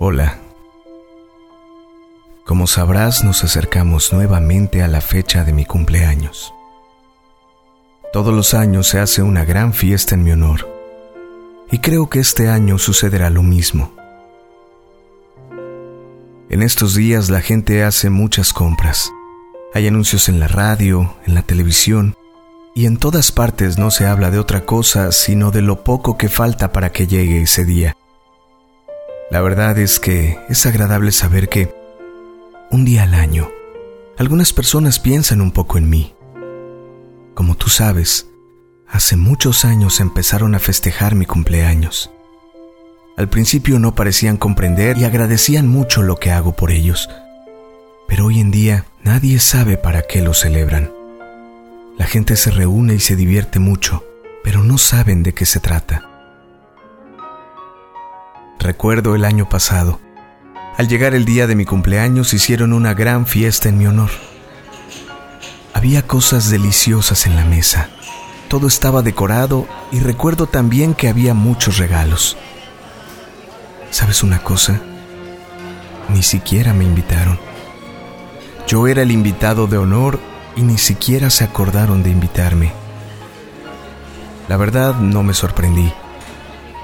[0.00, 0.38] Hola.
[2.44, 6.54] Como sabrás, nos acercamos nuevamente a la fecha de mi cumpleaños.
[8.12, 10.68] Todos los años se hace una gran fiesta en mi honor,
[11.72, 13.92] y creo que este año sucederá lo mismo.
[16.48, 19.10] En estos días la gente hace muchas compras.
[19.74, 22.14] Hay anuncios en la radio, en la televisión,
[22.72, 26.28] y en todas partes no se habla de otra cosa sino de lo poco que
[26.28, 27.96] falta para que llegue ese día.
[29.30, 31.74] La verdad es que es agradable saber que
[32.70, 33.50] un día al año
[34.16, 36.14] algunas personas piensan un poco en mí.
[37.34, 38.26] Como tú sabes,
[38.88, 42.10] hace muchos años empezaron a festejar mi cumpleaños.
[43.18, 47.10] Al principio no parecían comprender y agradecían mucho lo que hago por ellos,
[48.06, 50.90] pero hoy en día nadie sabe para qué lo celebran.
[51.98, 54.04] La gente se reúne y se divierte mucho,
[54.42, 56.07] pero no saben de qué se trata.
[58.58, 60.00] Recuerdo el año pasado.
[60.76, 64.10] Al llegar el día de mi cumpleaños hicieron una gran fiesta en mi honor.
[65.74, 67.88] Había cosas deliciosas en la mesa.
[68.48, 72.36] Todo estaba decorado y recuerdo también que había muchos regalos.
[73.90, 74.80] ¿Sabes una cosa?
[76.08, 77.38] Ni siquiera me invitaron.
[78.66, 80.18] Yo era el invitado de honor
[80.56, 82.72] y ni siquiera se acordaron de invitarme.
[84.48, 85.92] La verdad no me sorprendí,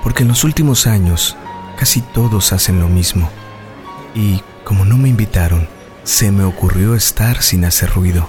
[0.04, 1.36] porque en los últimos años
[1.76, 3.28] casi todos hacen lo mismo.
[4.14, 5.68] Y como no me invitaron,
[6.04, 8.28] se me ocurrió estar sin hacer ruido.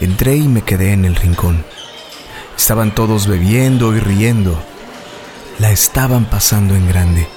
[0.00, 1.64] Entré y me quedé en el rincón.
[2.56, 4.62] Estaban todos bebiendo y riendo.
[5.58, 7.28] La estaban pasando en grande.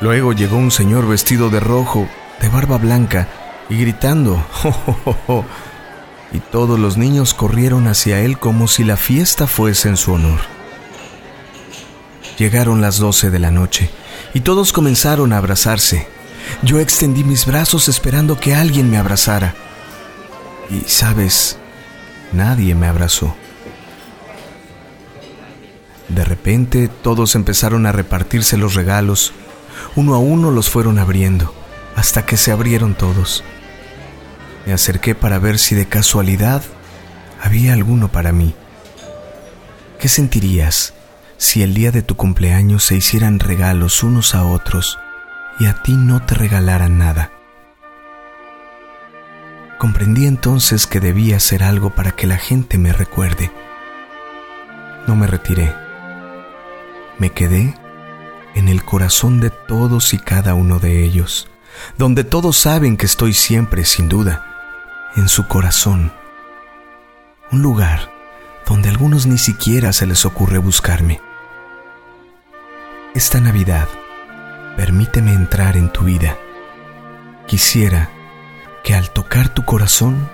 [0.00, 2.08] Luego llegó un señor vestido de rojo,
[2.40, 3.28] de barba blanca,
[3.68, 4.42] y gritando,
[5.28, 5.44] ¡Oh,
[6.32, 10.40] y todos los niños corrieron hacia él como si la fiesta fuese en su honor.
[12.38, 13.90] Llegaron las doce de la noche
[14.34, 16.06] y todos comenzaron a abrazarse.
[16.62, 19.54] Yo extendí mis brazos esperando que alguien me abrazara.
[20.70, 21.58] Y, sabes,
[22.32, 23.34] nadie me abrazó.
[26.08, 29.32] De repente todos empezaron a repartirse los regalos.
[29.96, 31.54] Uno a uno los fueron abriendo,
[31.96, 33.44] hasta que se abrieron todos.
[34.66, 36.62] Me acerqué para ver si de casualidad
[37.40, 38.54] había alguno para mí.
[39.98, 40.94] ¿Qué sentirías
[41.40, 44.98] si el día de tu cumpleaños se hicieran regalos unos a otros
[45.58, 47.32] y a ti no te regalaran nada?
[49.78, 53.50] Comprendí entonces que debía hacer algo para que la gente me recuerde.
[55.06, 55.74] No me retiré.
[57.18, 57.74] Me quedé
[58.54, 61.48] en el corazón de todos y cada uno de ellos,
[61.96, 64.44] donde todos saben que estoy siempre, sin duda
[65.16, 66.12] en su corazón.
[67.50, 68.10] Un lugar
[68.66, 71.29] donde a algunos ni siquiera se les ocurre buscarme.
[73.12, 73.88] Esta Navidad,
[74.76, 76.38] permíteme entrar en tu vida.
[77.48, 78.08] Quisiera
[78.84, 80.30] que al tocar tu corazón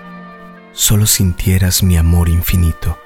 [0.73, 2.99] solo sintieras mi amor infinito.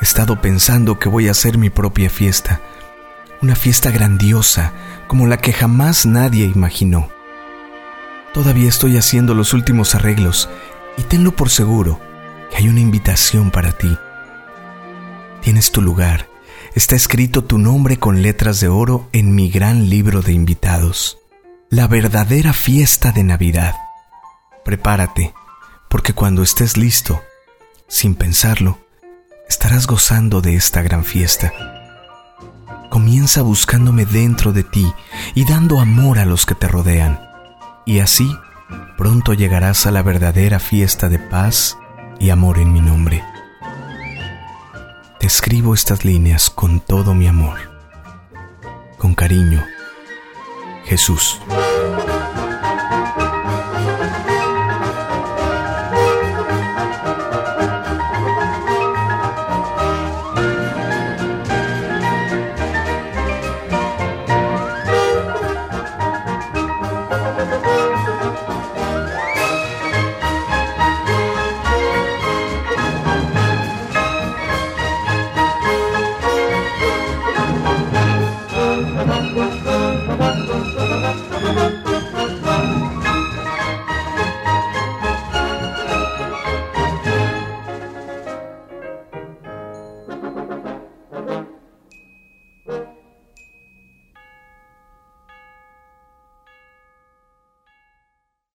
[0.00, 2.62] He estado pensando que voy a hacer mi propia fiesta,
[3.42, 4.72] una fiesta grandiosa
[5.06, 7.10] como la que jamás nadie imaginó.
[8.32, 10.48] Todavía estoy haciendo los últimos arreglos
[10.96, 12.00] y tenlo por seguro
[12.50, 13.94] que hay una invitación para ti.
[15.42, 16.33] Tienes tu lugar.
[16.74, 21.18] Está escrito tu nombre con letras de oro en mi gran libro de invitados.
[21.70, 23.76] La verdadera fiesta de Navidad.
[24.64, 25.34] Prepárate,
[25.88, 27.22] porque cuando estés listo,
[27.86, 28.80] sin pensarlo,
[29.48, 31.52] estarás gozando de esta gran fiesta.
[32.90, 34.92] Comienza buscándome dentro de ti
[35.36, 37.20] y dando amor a los que te rodean
[37.86, 38.28] y así
[38.98, 41.78] pronto llegarás a la verdadera fiesta de paz
[42.18, 43.22] y amor en mi nombre.
[45.24, 47.58] Escribo estas líneas con todo mi amor.
[48.98, 49.64] Con cariño,
[50.84, 51.40] Jesús.